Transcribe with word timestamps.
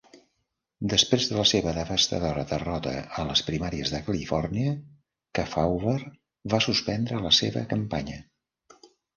Després 0.93 1.27
de 1.31 1.35
la 1.39 1.43
seva 1.49 1.73
devastadora 1.75 2.45
derrota 2.53 2.93
a 3.23 3.27
les 3.33 3.43
primàries 3.51 3.93
de 3.97 4.01
Califòrnia, 4.09 4.73
Kefauver 5.41 5.97
va 6.55 6.65
suspendre 6.71 7.25
la 7.29 7.37
seva 7.43 7.67
campanya. 7.77 8.19